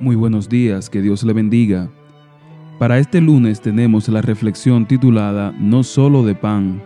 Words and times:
Muy 0.00 0.16
buenos 0.16 0.48
días, 0.48 0.90
que 0.90 1.00
Dios 1.00 1.22
le 1.22 1.32
bendiga. 1.32 1.88
Para 2.80 2.98
este 2.98 3.20
lunes 3.20 3.60
tenemos 3.60 4.08
la 4.08 4.22
reflexión 4.22 4.86
titulada 4.86 5.54
No 5.56 5.84
solo 5.84 6.24
de 6.24 6.34
pan, 6.34 6.82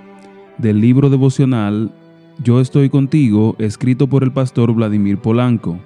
del 0.58 0.80
libro 0.80 1.08
devocional 1.08 1.90
Yo 2.44 2.60
estoy 2.60 2.90
contigo, 2.90 3.56
escrito 3.58 4.08
por 4.08 4.22
el 4.24 4.30
pastor 4.30 4.74
Vladimir 4.74 5.16
Polanco. 5.16 5.78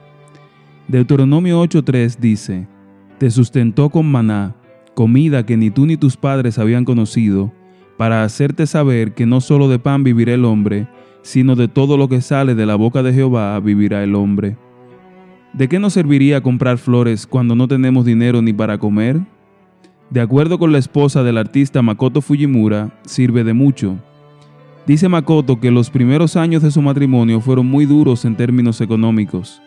Deuteronomio 0.88 1.62
8:3 1.62 2.18
dice, 2.18 2.66
Te 3.18 3.30
sustentó 3.30 3.88
con 3.88 4.10
maná, 4.10 4.56
comida 4.94 5.46
que 5.46 5.56
ni 5.56 5.70
tú 5.70 5.86
ni 5.86 5.96
tus 5.96 6.16
padres 6.16 6.58
habían 6.58 6.84
conocido, 6.84 7.52
para 7.96 8.24
hacerte 8.24 8.66
saber 8.66 9.14
que 9.14 9.26
no 9.26 9.40
solo 9.40 9.68
de 9.68 9.78
pan 9.78 10.02
vivirá 10.02 10.34
el 10.34 10.44
hombre, 10.44 10.88
sino 11.22 11.54
de 11.54 11.68
todo 11.68 11.96
lo 11.96 12.08
que 12.08 12.20
sale 12.20 12.56
de 12.56 12.66
la 12.66 12.74
boca 12.74 13.04
de 13.04 13.12
Jehová 13.12 13.60
vivirá 13.60 14.02
el 14.02 14.16
hombre. 14.16 14.56
¿De 15.52 15.68
qué 15.68 15.78
nos 15.78 15.92
serviría 15.92 16.40
comprar 16.40 16.78
flores 16.78 17.26
cuando 17.26 17.54
no 17.54 17.68
tenemos 17.68 18.06
dinero 18.06 18.40
ni 18.40 18.54
para 18.54 18.78
comer? 18.78 19.20
De 20.08 20.22
acuerdo 20.22 20.58
con 20.58 20.72
la 20.72 20.78
esposa 20.78 21.22
del 21.22 21.36
artista 21.36 21.82
Makoto 21.82 22.22
Fujimura, 22.22 22.90
sirve 23.04 23.44
de 23.44 23.52
mucho. 23.52 23.96
Dice 24.86 25.10
Makoto 25.10 25.60
que 25.60 25.70
los 25.70 25.90
primeros 25.90 26.36
años 26.36 26.62
de 26.62 26.70
su 26.70 26.80
matrimonio 26.80 27.42
fueron 27.42 27.66
muy 27.66 27.84
duros 27.84 28.24
en 28.24 28.34
términos 28.34 28.80
económicos. 28.80 29.60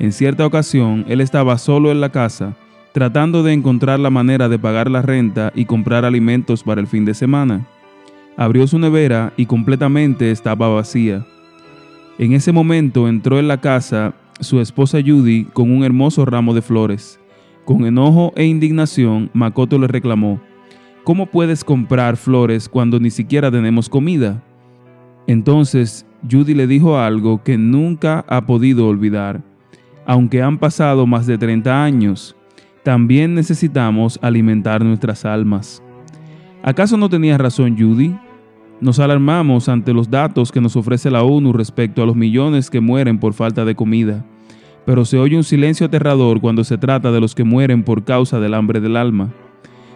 En 0.00 0.10
cierta 0.10 0.44
ocasión, 0.44 1.04
él 1.08 1.20
estaba 1.20 1.56
solo 1.56 1.92
en 1.92 2.00
la 2.00 2.10
casa, 2.10 2.56
tratando 2.92 3.44
de 3.44 3.52
encontrar 3.52 4.00
la 4.00 4.10
manera 4.10 4.48
de 4.48 4.58
pagar 4.58 4.90
la 4.90 5.02
renta 5.02 5.52
y 5.54 5.66
comprar 5.66 6.04
alimentos 6.04 6.64
para 6.64 6.80
el 6.80 6.88
fin 6.88 7.04
de 7.04 7.14
semana. 7.14 7.64
Abrió 8.36 8.66
su 8.66 8.80
nevera 8.80 9.32
y 9.36 9.46
completamente 9.46 10.32
estaba 10.32 10.68
vacía. 10.68 11.24
En 12.18 12.32
ese 12.32 12.50
momento 12.50 13.06
entró 13.06 13.38
en 13.38 13.46
la 13.46 13.60
casa 13.60 14.14
su 14.40 14.60
esposa 14.60 14.98
Judy 15.04 15.44
con 15.44 15.70
un 15.70 15.84
hermoso 15.84 16.24
ramo 16.24 16.54
de 16.54 16.62
flores. 16.62 17.20
Con 17.64 17.84
enojo 17.86 18.32
e 18.36 18.44
indignación, 18.44 19.30
Makoto 19.34 19.78
le 19.78 19.86
reclamó, 19.86 20.40
¿Cómo 21.04 21.26
puedes 21.26 21.64
comprar 21.64 22.16
flores 22.16 22.68
cuando 22.68 23.00
ni 23.00 23.10
siquiera 23.10 23.50
tenemos 23.50 23.88
comida? 23.88 24.42
Entonces 25.26 26.04
Judy 26.30 26.54
le 26.54 26.66
dijo 26.66 26.98
algo 26.98 27.42
que 27.42 27.56
nunca 27.56 28.24
ha 28.28 28.44
podido 28.44 28.86
olvidar. 28.86 29.42
Aunque 30.04 30.42
han 30.42 30.58
pasado 30.58 31.06
más 31.06 31.26
de 31.26 31.38
30 31.38 31.82
años, 31.82 32.36
también 32.82 33.34
necesitamos 33.34 34.18
alimentar 34.22 34.84
nuestras 34.84 35.24
almas. 35.24 35.82
¿Acaso 36.62 36.96
no 36.96 37.08
tenía 37.08 37.38
razón 37.38 37.76
Judy? 37.78 38.14
Nos 38.80 39.00
alarmamos 39.00 39.68
ante 39.68 39.92
los 39.92 40.08
datos 40.08 40.52
que 40.52 40.60
nos 40.60 40.76
ofrece 40.76 41.10
la 41.10 41.24
ONU 41.24 41.52
respecto 41.52 42.00
a 42.02 42.06
los 42.06 42.14
millones 42.14 42.70
que 42.70 42.80
mueren 42.80 43.18
por 43.18 43.34
falta 43.34 43.64
de 43.64 43.74
comida, 43.74 44.24
pero 44.86 45.04
se 45.04 45.18
oye 45.18 45.36
un 45.36 45.42
silencio 45.42 45.86
aterrador 45.86 46.40
cuando 46.40 46.62
se 46.62 46.78
trata 46.78 47.10
de 47.10 47.20
los 47.20 47.34
que 47.34 47.42
mueren 47.42 47.82
por 47.82 48.04
causa 48.04 48.38
del 48.38 48.54
hambre 48.54 48.80
del 48.80 48.96
alma. 48.96 49.30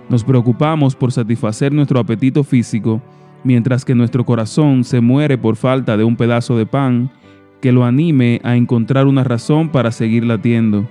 Nos 0.08 0.24
preocupamos 0.24 0.96
por 0.96 1.12
satisfacer 1.12 1.72
nuestro 1.72 2.00
apetito 2.00 2.42
físico, 2.42 3.00
mientras 3.44 3.84
que 3.84 3.94
nuestro 3.94 4.26
corazón 4.26 4.82
se 4.82 5.00
muere 5.00 5.38
por 5.38 5.54
falta 5.54 5.96
de 5.96 6.02
un 6.02 6.16
pedazo 6.16 6.56
de 6.56 6.66
pan 6.66 7.10
que 7.60 7.70
lo 7.70 7.84
anime 7.84 8.40
a 8.42 8.56
encontrar 8.56 9.06
una 9.06 9.22
razón 9.22 9.68
para 9.68 9.92
seguir 9.92 10.24
latiendo. 10.24 10.88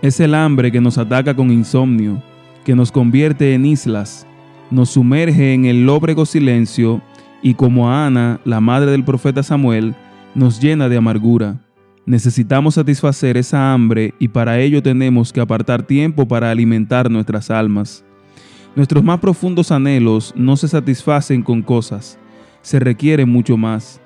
Es 0.00 0.20
el 0.20 0.34
hambre 0.34 0.72
que 0.72 0.80
nos 0.80 0.96
ataca 0.96 1.36
con 1.36 1.50
insomnio, 1.50 2.22
que 2.64 2.74
nos 2.74 2.90
convierte 2.90 3.52
en 3.52 3.66
islas, 3.66 4.26
nos 4.74 4.90
sumerge 4.90 5.54
en 5.54 5.66
el 5.66 5.86
lóbrego 5.86 6.26
silencio 6.26 7.00
y 7.42 7.54
como 7.54 7.88
a 7.88 8.06
Ana, 8.06 8.40
la 8.44 8.60
madre 8.60 8.90
del 8.90 9.04
profeta 9.04 9.44
Samuel, 9.44 9.94
nos 10.34 10.60
llena 10.60 10.88
de 10.88 10.96
amargura. 10.96 11.60
Necesitamos 12.06 12.74
satisfacer 12.74 13.36
esa 13.36 13.72
hambre 13.72 14.14
y 14.18 14.26
para 14.28 14.58
ello 14.58 14.82
tenemos 14.82 15.32
que 15.32 15.40
apartar 15.40 15.84
tiempo 15.84 16.26
para 16.26 16.50
alimentar 16.50 17.08
nuestras 17.08 17.52
almas. 17.52 18.04
Nuestros 18.74 19.04
más 19.04 19.20
profundos 19.20 19.70
anhelos 19.70 20.34
no 20.36 20.56
se 20.56 20.66
satisfacen 20.66 21.42
con 21.42 21.62
cosas, 21.62 22.18
se 22.60 22.80
requiere 22.80 23.24
mucho 23.24 23.56
más. 23.56 24.00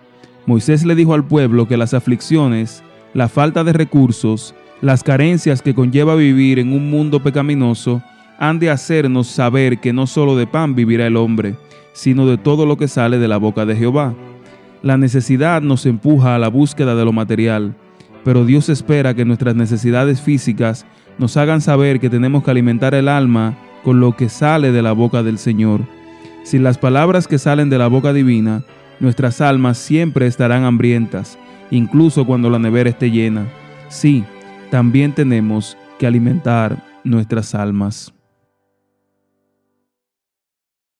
Moisés 0.44 0.84
le 0.84 0.94
dijo 0.94 1.14
al 1.14 1.24
pueblo 1.24 1.66
que 1.66 1.78
las 1.78 1.94
aflicciones, 1.94 2.82
la 3.14 3.30
falta 3.30 3.64
de 3.64 3.72
recursos, 3.72 4.54
las 4.82 5.02
carencias 5.02 5.62
que 5.62 5.74
conlleva 5.74 6.14
vivir 6.14 6.58
en 6.58 6.74
un 6.74 6.90
mundo 6.90 7.22
pecaminoso 7.22 8.02
han 8.38 8.58
de 8.60 8.70
hacernos 8.70 9.26
saber 9.26 9.78
que 9.78 9.92
no 9.92 10.06
solo 10.06 10.36
de 10.36 10.46
pan 10.46 10.74
vivirá 10.74 11.06
el 11.06 11.16
hombre, 11.16 11.56
sino 11.92 12.26
de 12.26 12.38
todo 12.38 12.64
lo 12.66 12.76
que 12.76 12.86
sale 12.86 13.18
de 13.18 13.28
la 13.28 13.36
boca 13.36 13.66
de 13.66 13.74
Jehová. 13.74 14.14
La 14.82 14.96
necesidad 14.96 15.60
nos 15.60 15.84
empuja 15.86 16.36
a 16.36 16.38
la 16.38 16.48
búsqueda 16.48 16.94
de 16.94 17.04
lo 17.04 17.12
material, 17.12 17.74
pero 18.24 18.44
Dios 18.44 18.68
espera 18.68 19.14
que 19.14 19.24
nuestras 19.24 19.56
necesidades 19.56 20.20
físicas 20.20 20.86
nos 21.18 21.36
hagan 21.36 21.60
saber 21.60 21.98
que 21.98 22.10
tenemos 22.10 22.44
que 22.44 22.52
alimentar 22.52 22.94
el 22.94 23.08
alma 23.08 23.58
con 23.82 23.98
lo 23.98 24.16
que 24.16 24.28
sale 24.28 24.70
de 24.70 24.82
la 24.82 24.92
boca 24.92 25.24
del 25.24 25.38
Señor. 25.38 25.80
Sin 26.44 26.62
las 26.62 26.78
palabras 26.78 27.26
que 27.26 27.38
salen 27.38 27.70
de 27.70 27.78
la 27.78 27.88
boca 27.88 28.12
divina, 28.12 28.62
nuestras 29.00 29.40
almas 29.40 29.78
siempre 29.78 30.28
estarán 30.28 30.64
hambrientas, 30.64 31.38
incluso 31.72 32.24
cuando 32.24 32.50
la 32.50 32.60
nevera 32.60 32.90
esté 32.90 33.10
llena. 33.10 33.46
Sí, 33.88 34.24
también 34.70 35.12
tenemos 35.12 35.76
que 35.98 36.06
alimentar 36.06 36.84
nuestras 37.02 37.54
almas. 37.56 38.14